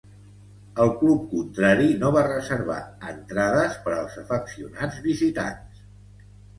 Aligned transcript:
El 0.85 0.93
club 1.01 1.27
contrari 1.33 1.91
no 2.05 2.11
va 2.17 2.25
reservar 2.29 2.79
entrades 3.13 3.79
per 3.87 3.97
al 4.01 4.13
afeccionats 4.27 5.07
visitants. 5.09 5.89